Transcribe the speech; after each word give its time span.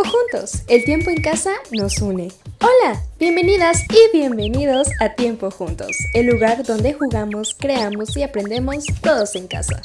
Juntos, 0.00 0.62
el 0.68 0.84
tiempo 0.84 1.10
en 1.10 1.20
casa 1.20 1.52
nos 1.70 1.98
une. 2.00 2.32
Hola, 2.60 3.02
bienvenidas 3.18 3.82
y 3.90 4.16
bienvenidos 4.16 4.88
a 5.00 5.10
Tiempo 5.10 5.50
juntos, 5.50 5.96
el 6.14 6.26
lugar 6.26 6.64
donde 6.64 6.94
jugamos, 6.94 7.54
creamos 7.58 8.16
y 8.16 8.22
aprendemos 8.22 8.86
todos 9.02 9.36
en 9.36 9.46
casa. 9.48 9.82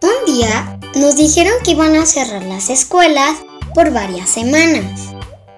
Un 0.00 0.24
día 0.26 0.78
nos 0.94 1.16
dijeron 1.16 1.54
que 1.64 1.72
iban 1.72 1.96
a 1.96 2.06
cerrar 2.06 2.44
las 2.44 2.70
escuelas 2.70 3.34
por 3.74 3.92
varias 3.92 4.30
semanas 4.30 5.10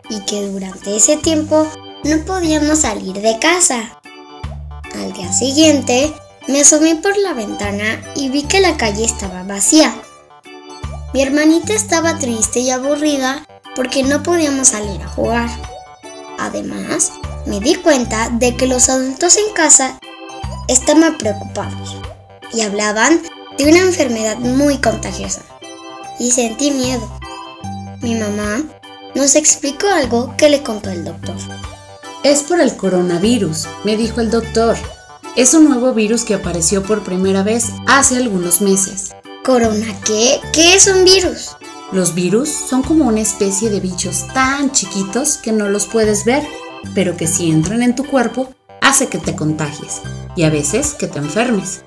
y 0.09 0.25
que 0.25 0.43
durante 0.49 0.97
ese 0.97 1.19
tiempo 1.19 1.67
no 2.05 2.25
podíamos 2.25 2.81
salir 2.81 3.21
de 3.21 3.39
casa. 3.39 4.01
Al 4.95 5.13
día 5.13 5.31
siguiente 5.33 6.13
me 6.49 6.61
asomé 6.61 6.97
por 6.97 7.17
la 7.19 7.33
ventana 7.33 8.01
y 8.15 8.29
vi 8.29 8.45
que 8.45 8.61
la 8.61 8.77
calle 8.77 9.05
estaba 9.05 9.43
vacía. 9.43 9.95
Mi 11.13 11.23
hermanita 11.23 11.75
estaba 11.75 12.19
triste 12.19 12.61
y 12.61 12.71
aburrida 12.71 13.47
porque 13.75 14.03
no 14.03 14.23
podíamos 14.23 14.69
salir 14.69 15.01
a 15.03 15.09
jugar. 15.09 15.49
Además, 16.39 17.13
me 17.47 17.61
di 17.61 17.75
cuenta 17.77 18.31
de 18.31 18.57
que 18.57 18.67
los 18.67 18.89
adultos 18.89 19.37
en 19.37 19.53
casa 19.55 19.99
estaban 20.69 21.19
preocupados 21.19 21.97
y 22.53 22.61
hablaban 22.61 23.21
de 23.59 23.69
una 23.69 23.81
enfermedad 23.81 24.37
muy 24.37 24.79
contagiosa. 24.79 25.43
Y 26.19 26.31
sentí 26.31 26.71
miedo. 26.71 27.11
Mi 28.03 28.15
mamá 28.15 28.63
nos 29.15 29.35
explicó 29.35 29.89
algo 29.89 30.35
que 30.37 30.49
le 30.49 30.63
contó 30.63 30.91
el 30.91 31.05
doctor. 31.05 31.37
Es 32.23 32.43
por 32.43 32.61
el 32.61 32.77
coronavirus, 32.77 33.67
me 33.85 33.97
dijo 33.97 34.21
el 34.21 34.31
doctor. 34.31 34.77
Es 35.37 35.53
un 35.53 35.69
nuevo 35.69 35.93
virus 35.93 36.25
que 36.25 36.33
apareció 36.33 36.83
por 36.83 37.05
primera 37.05 37.43
vez 37.43 37.67
hace 37.87 38.17
algunos 38.17 38.63
meses. 38.63 39.15
¿Corona 39.45 39.87
qué? 40.03 40.41
¿Qué 40.55 40.75
es 40.75 40.87
un 40.87 41.05
virus? 41.05 41.51
Los 41.93 42.15
virus 42.15 42.49
son 42.49 42.83
como 42.83 43.05
una 43.05 43.21
especie 43.21 43.69
de 43.69 43.81
bichos 43.81 44.27
tan 44.33 44.73
chiquitos 44.73 45.37
que 45.37 45.53
no 45.53 45.69
los 45.69 45.85
puedes 45.89 46.25
ver, 46.25 46.43
pero 46.95 47.19
que 47.19 47.27
si 47.27 47.51
entran 47.51 47.83
en 47.83 47.95
tu 47.95 48.07
cuerpo 48.07 48.55
hace 48.81 49.09
que 49.09 49.19
te 49.19 49.37
contagies 49.37 50.01
y 50.37 50.45
a 50.45 50.51
veces 50.51 50.95
que 50.95 51.07
te 51.07 51.19
enfermes. 51.19 51.83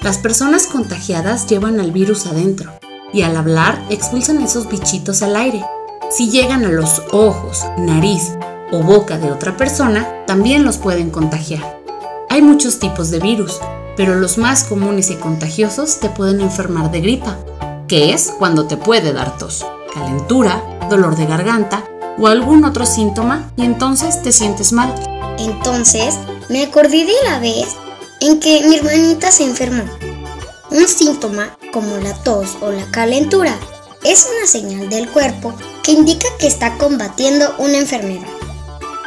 Las 0.00 0.18
personas 0.18 0.68
contagiadas 0.68 1.48
llevan 1.48 1.80
al 1.80 1.90
virus 1.90 2.26
adentro 2.26 2.78
y 3.12 3.22
al 3.22 3.36
hablar 3.36 3.84
expulsan 3.90 4.40
esos 4.40 4.68
bichitos 4.68 5.20
al 5.22 5.34
aire. 5.34 5.64
Si 6.12 6.30
llegan 6.30 6.64
a 6.64 6.70
los 6.70 7.02
ojos, 7.10 7.64
nariz 7.76 8.22
o 8.70 8.78
boca 8.84 9.18
de 9.18 9.32
otra 9.32 9.56
persona, 9.56 10.24
también 10.28 10.62
los 10.62 10.78
pueden 10.78 11.10
contagiar. 11.10 11.83
Hay 12.30 12.42
muchos 12.42 12.78
tipos 12.78 13.10
de 13.10 13.20
virus, 13.20 13.60
pero 13.96 14.16
los 14.16 14.38
más 14.38 14.64
comunes 14.64 15.10
y 15.10 15.16
contagiosos 15.16 16.00
te 16.00 16.08
pueden 16.08 16.40
enfermar 16.40 16.90
de 16.90 17.00
gripa, 17.00 17.38
que 17.86 18.12
es 18.12 18.32
cuando 18.38 18.66
te 18.66 18.76
puede 18.76 19.12
dar 19.12 19.38
tos, 19.38 19.64
calentura, 19.92 20.62
dolor 20.90 21.16
de 21.16 21.26
garganta 21.26 21.84
o 22.18 22.26
algún 22.26 22.64
otro 22.64 22.86
síntoma 22.86 23.52
y 23.56 23.64
entonces 23.64 24.22
te 24.22 24.32
sientes 24.32 24.72
mal. 24.72 24.94
Entonces 25.38 26.16
me 26.48 26.64
acordé 26.64 27.04
de 27.04 27.14
la 27.28 27.38
vez 27.38 27.68
en 28.20 28.40
que 28.40 28.62
mi 28.66 28.76
hermanita 28.76 29.30
se 29.30 29.44
enfermó. 29.44 29.84
Un 30.70 30.88
síntoma 30.88 31.56
como 31.72 31.96
la 31.98 32.14
tos 32.14 32.56
o 32.60 32.70
la 32.70 32.90
calentura 32.90 33.54
es 34.02 34.28
una 34.36 34.46
señal 34.46 34.88
del 34.88 35.08
cuerpo 35.08 35.54
que 35.82 35.92
indica 35.92 36.26
que 36.38 36.46
está 36.46 36.76
combatiendo 36.78 37.54
una 37.58 37.78
enfermedad. 37.78 38.28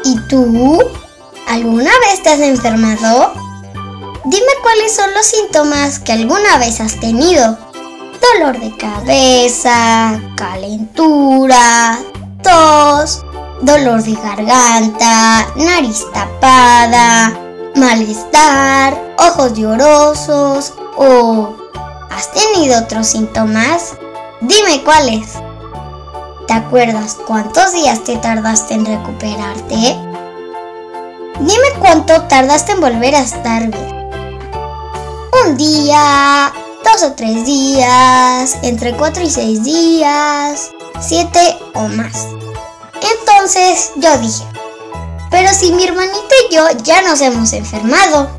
¿Y 0.03 0.19
tú? 0.27 0.79
¿Alguna 1.47 1.91
vez 2.01 2.21
te 2.21 2.29
has 2.29 2.41
enfermado? 2.41 3.31
Dime 4.25 4.51
cuáles 4.61 4.93
son 4.93 5.13
los 5.13 5.25
síntomas 5.25 5.97
que 5.99 6.11
alguna 6.11 6.57
vez 6.57 6.81
has 6.81 6.99
tenido. 6.99 7.57
Dolor 8.33 8.59
de 8.59 8.75
cabeza, 8.75 10.19
calentura, 10.35 11.99
tos, 12.43 13.23
dolor 13.61 14.03
de 14.03 14.15
garganta, 14.15 15.47
nariz 15.55 16.03
tapada, 16.11 17.33
malestar, 17.75 19.15
ojos 19.17 19.53
llorosos 19.53 20.73
o... 20.97 21.55
¿Has 22.11 22.29
tenido 22.33 22.79
otros 22.81 23.07
síntomas? 23.07 23.93
Dime 24.41 24.83
cuáles. 24.83 25.29
¿Te 26.45 26.53
acuerdas 26.53 27.15
cuántos 27.25 27.71
días 27.71 28.03
te 28.03 28.17
tardaste 28.17 28.73
en 28.73 28.85
recuperarte? 28.85 30.06
Dime 31.39 31.67
cuánto 31.79 32.23
tardaste 32.23 32.71
en 32.71 32.81
volver 32.81 33.13
a 33.13 33.19
estar 33.19 33.67
bien. 33.67 34.09
Un 35.45 35.55
día, 35.55 36.51
dos 36.83 37.03
o 37.03 37.13
tres 37.13 37.45
días, 37.45 38.57
entre 38.63 38.97
cuatro 38.97 39.23
y 39.23 39.29
seis 39.29 39.63
días, 39.63 40.71
siete 40.99 41.55
o 41.75 41.87
más. 41.89 42.25
Entonces 43.19 43.91
yo 43.97 44.17
dije, 44.17 44.43
pero 45.29 45.53
si 45.53 45.71
mi 45.73 45.83
hermanita 45.83 46.35
y 46.49 46.55
yo 46.55 46.63
ya 46.83 47.03
nos 47.03 47.21
hemos 47.21 47.53
enfermado, 47.53 48.31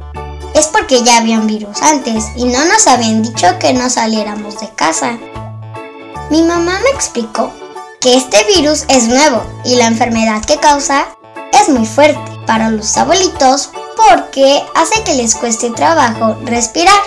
es 0.54 0.66
porque 0.66 1.04
ya 1.04 1.18
había 1.18 1.38
un 1.38 1.46
virus 1.46 1.80
antes 1.80 2.24
y 2.34 2.46
no 2.46 2.64
nos 2.64 2.88
habían 2.88 3.22
dicho 3.22 3.60
que 3.60 3.74
no 3.74 3.88
saliéramos 3.90 4.58
de 4.58 4.70
casa. 4.70 5.16
Mi 6.30 6.42
mamá 6.42 6.80
me 6.82 6.90
explicó 6.90 7.52
que 8.00 8.16
este 8.16 8.42
virus 8.56 8.86
es 8.88 9.06
nuevo 9.06 9.44
y 9.64 9.76
la 9.76 9.86
enfermedad 9.86 10.44
que 10.44 10.56
causa 10.56 11.06
es 11.52 11.68
muy 11.68 11.86
fuerte 11.86 12.37
para 12.48 12.70
los 12.70 12.96
abuelitos 12.96 13.70
porque 13.94 14.64
hace 14.74 15.04
que 15.04 15.14
les 15.14 15.34
cueste 15.34 15.70
trabajo 15.70 16.38
respirar. 16.46 16.98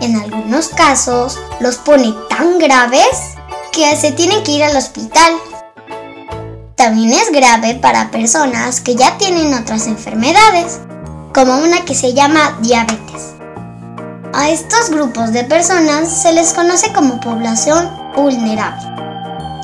En 0.00 0.16
algunos 0.16 0.68
casos 0.68 1.38
los 1.60 1.76
pone 1.76 2.14
tan 2.30 2.58
graves 2.58 3.34
que 3.70 3.94
se 3.96 4.12
tienen 4.12 4.42
que 4.42 4.52
ir 4.52 4.64
al 4.64 4.76
hospital. 4.78 5.34
También 6.74 7.12
es 7.12 7.30
grave 7.32 7.74
para 7.74 8.10
personas 8.10 8.80
que 8.80 8.96
ya 8.96 9.18
tienen 9.18 9.52
otras 9.52 9.86
enfermedades, 9.86 10.80
como 11.34 11.58
una 11.58 11.84
que 11.84 11.94
se 11.94 12.14
llama 12.14 12.56
diabetes. 12.62 13.34
A 14.32 14.48
estos 14.48 14.88
grupos 14.88 15.32
de 15.32 15.44
personas 15.44 16.08
se 16.08 16.32
les 16.32 16.54
conoce 16.54 16.94
como 16.94 17.20
población 17.20 17.90
vulnerable 18.16 19.03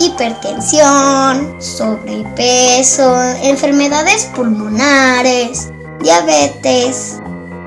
hipertensión, 0.01 1.61
sobrepeso, 1.61 3.23
enfermedades 3.43 4.25
pulmonares, 4.35 5.71
diabetes. 6.03 7.21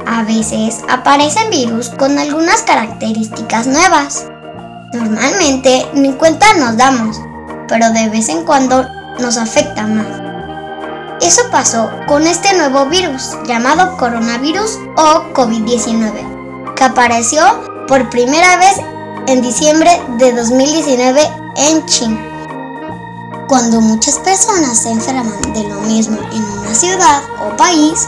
A 0.05 0.23
veces 0.23 0.81
aparecen 0.89 1.49
virus 1.49 1.89
con 1.89 2.17
algunas 2.17 2.61
características 2.63 3.67
nuevas. 3.67 4.25
Normalmente 4.93 5.87
ni 5.93 6.11
cuenta 6.13 6.53
nos 6.55 6.75
damos, 6.75 7.21
pero 7.69 7.89
de 7.91 8.09
vez 8.09 8.27
en 8.29 8.43
cuando 8.43 8.85
nos 9.19 9.37
afecta 9.37 9.87
más. 9.87 10.23
Eso 11.21 11.43
pasó 11.51 11.89
con 12.07 12.27
este 12.27 12.57
nuevo 12.57 12.87
virus 12.87 13.37
llamado 13.45 13.95
coronavirus 13.97 14.77
o 14.97 15.33
COVID-19, 15.33 16.73
que 16.75 16.83
apareció 16.83 17.43
por 17.87 18.09
primera 18.09 18.57
vez 18.57 18.75
en 19.27 19.41
diciembre 19.41 19.89
de 20.17 20.33
2019 20.33 21.21
en 21.55 21.85
China. 21.85 22.19
Cuando 23.47 23.79
muchas 23.79 24.19
personas 24.19 24.77
se 24.79 24.91
enferman 24.91 25.53
de 25.53 25.63
lo 25.63 25.81
mismo 25.81 26.17
en 26.31 26.43
una 26.59 26.73
ciudad 26.73 27.21
o 27.41 27.55
país, 27.55 28.07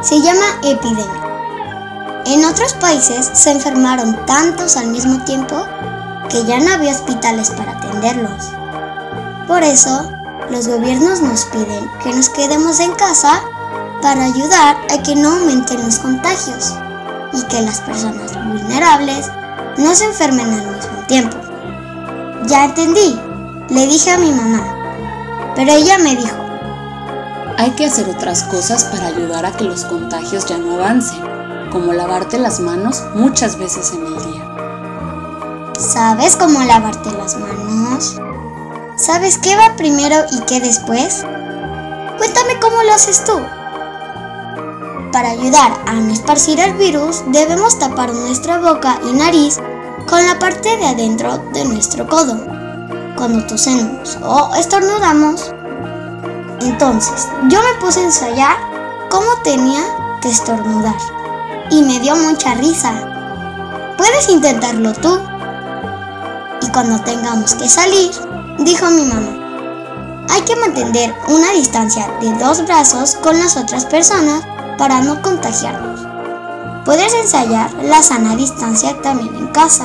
se 0.00 0.20
llama 0.20 0.46
epidemia. 0.62 2.24
En 2.26 2.44
otros 2.44 2.72
países 2.74 3.30
se 3.32 3.50
enfermaron 3.50 4.24
tantos 4.26 4.76
al 4.76 4.88
mismo 4.88 5.22
tiempo 5.24 5.66
que 6.30 6.44
ya 6.44 6.60
no 6.60 6.72
había 6.72 6.92
hospitales 6.92 7.50
para 7.50 7.72
atenderlos. 7.72 8.50
Por 9.46 9.62
eso, 9.62 10.10
los 10.50 10.68
gobiernos 10.68 11.20
nos 11.20 11.44
piden 11.46 11.90
que 12.02 12.12
nos 12.12 12.28
quedemos 12.30 12.80
en 12.80 12.92
casa 12.92 13.42
para 14.00 14.24
ayudar 14.24 14.76
a 14.90 15.02
que 15.02 15.14
no 15.14 15.30
aumenten 15.30 15.82
los 15.84 15.98
contagios 15.98 16.74
y 17.32 17.42
que 17.44 17.62
las 17.62 17.80
personas 17.80 18.32
vulnerables 18.46 19.30
no 19.78 19.94
se 19.94 20.04
enfermen 20.04 20.52
al 20.52 20.66
mismo 20.66 21.06
tiempo. 21.06 21.36
Ya 22.46 22.64
entendí, 22.64 23.18
le 23.70 23.86
dije 23.86 24.10
a 24.10 24.18
mi 24.18 24.32
mamá, 24.32 25.54
pero 25.54 25.72
ella 25.72 25.98
me 25.98 26.16
dijo, 26.16 26.36
hay 27.56 27.70
que 27.72 27.86
hacer 27.86 28.08
otras 28.08 28.42
cosas 28.44 28.84
para 28.84 29.06
ayudar 29.06 29.46
a 29.46 29.52
que 29.52 29.64
los 29.64 29.84
contagios 29.84 30.46
ya 30.46 30.58
no 30.58 30.74
avancen, 30.74 31.20
como 31.70 31.92
lavarte 31.92 32.38
las 32.38 32.60
manos 32.60 33.04
muchas 33.14 33.56
veces 33.56 33.92
en 33.92 34.06
el 34.06 34.32
día. 34.32 35.72
¿Sabes 35.78 36.36
cómo 36.36 36.60
lavarte 36.64 37.12
las 37.12 37.36
manos? 37.36 38.20
¿Sabes 38.96 39.38
qué 39.38 39.54
va 39.56 39.76
primero 39.76 40.16
y 40.32 40.40
qué 40.40 40.60
después? 40.60 41.24
Cuéntame 42.18 42.58
cómo 42.60 42.82
lo 42.82 42.92
haces 42.92 43.24
tú. 43.24 43.38
Para 45.18 45.30
ayudar 45.30 45.72
a 45.84 45.94
no 45.94 46.12
esparcir 46.12 46.60
el 46.60 46.74
virus, 46.74 47.24
debemos 47.26 47.76
tapar 47.76 48.14
nuestra 48.14 48.60
boca 48.60 49.00
y 49.04 49.12
nariz 49.12 49.58
con 50.08 50.24
la 50.24 50.38
parte 50.38 50.76
de 50.76 50.86
adentro 50.86 51.38
de 51.52 51.64
nuestro 51.64 52.06
codo. 52.06 52.38
Cuando 53.16 53.44
tosemos 53.48 54.16
o 54.22 54.54
estornudamos, 54.54 55.52
entonces 56.60 57.26
yo 57.48 57.58
me 57.60 57.80
puse 57.80 57.98
a 57.98 58.04
ensayar 58.04 58.56
cómo 59.10 59.26
tenía 59.42 59.82
que 60.22 60.28
estornudar 60.28 60.94
y 61.72 61.82
me 61.82 61.98
dio 61.98 62.14
mucha 62.14 62.54
risa. 62.54 62.92
Puedes 63.96 64.28
intentarlo 64.28 64.92
tú. 64.92 65.18
cuando 66.72 67.00
tengamos 67.00 67.56
que 67.56 67.68
salir, 67.68 68.12
dijo 68.60 68.88
mi 68.88 69.02
mamá, 69.02 70.28
hay 70.30 70.42
que 70.42 70.54
mantener 70.54 71.12
una 71.26 71.50
distancia 71.54 72.08
de 72.20 72.32
dos 72.34 72.64
brazos 72.64 73.16
con 73.16 73.36
las 73.36 73.56
otras 73.56 73.84
personas 73.84 74.44
para 74.78 75.02
no 75.02 75.20
contagiarnos. 75.20 76.00
Puedes 76.84 77.12
ensayar 77.12 77.70
la 77.82 78.02
sana 78.02 78.34
distancia 78.36 78.98
también 79.02 79.34
en 79.34 79.48
casa. 79.48 79.84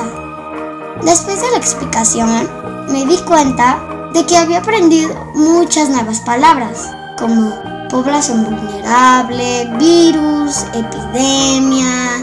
Después 1.02 1.42
de 1.42 1.50
la 1.50 1.58
explicación, 1.58 2.48
me 2.88 3.04
di 3.04 3.18
cuenta 3.18 3.78
de 4.14 4.24
que 4.24 4.38
había 4.38 4.58
aprendido 4.58 5.12
muchas 5.34 5.90
nuevas 5.90 6.20
palabras, 6.20 6.90
como 7.18 7.52
población 7.90 8.44
vulnerable, 8.44 9.68
virus, 9.78 10.64
epidemia, 10.72 12.22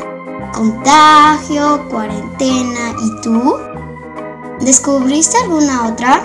contagio, 0.53 1.87
cuarentena. 1.89 2.95
¿Y 3.03 3.21
tú? 3.21 3.57
¿Descubriste 4.61 5.37
alguna 5.37 5.89
otra? 5.89 6.23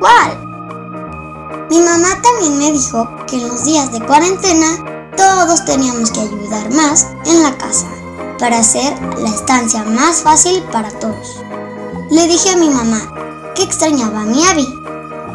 ¿Cuál? 0.00 1.66
Mi 1.70 1.80
mamá 1.80 2.08
también 2.22 2.58
me 2.58 2.72
dijo 2.72 3.08
que 3.26 3.36
en 3.36 3.48
los 3.48 3.64
días 3.64 3.92
de 3.92 4.00
cuarentena 4.00 4.89
todos 5.16 5.64
teníamos 5.64 6.10
que 6.10 6.20
ayudar 6.20 6.70
más 6.70 7.08
en 7.26 7.42
la 7.42 7.56
casa 7.56 7.86
para 8.38 8.58
hacer 8.58 8.92
la 9.18 9.28
estancia 9.28 9.84
más 9.84 10.22
fácil 10.22 10.62
para 10.72 10.90
todos. 10.90 11.40
Le 12.10 12.26
dije 12.26 12.50
a 12.50 12.56
mi 12.56 12.70
mamá 12.70 13.52
que 13.54 13.62
extrañaba 13.62 14.22
a 14.22 14.24
mi 14.24 14.44
Abby 14.44 14.66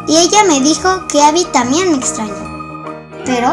y 0.08 0.16
ella 0.16 0.44
me 0.44 0.60
dijo 0.60 1.06
que 1.08 1.22
Abby 1.22 1.44
también 1.52 1.90
me 1.90 1.96
extraña, 1.96 2.34
pero 3.24 3.52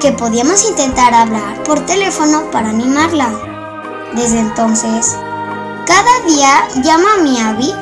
que 0.00 0.12
podíamos 0.12 0.68
intentar 0.68 1.14
hablar 1.14 1.62
por 1.62 1.86
teléfono 1.86 2.50
para 2.50 2.70
animarla. 2.70 3.30
Desde 4.14 4.38
entonces, 4.38 5.16
cada 5.86 6.20
día 6.26 6.68
llamo 6.82 7.06
a 7.08 7.22
mi 7.22 7.40
Abby 7.40 7.72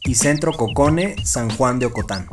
y 0.06 0.16
Centro 0.16 0.54
Cocone 0.54 1.18
San 1.26 1.50
Juan 1.50 1.80
de 1.80 1.88
Ocotán. 1.88 2.30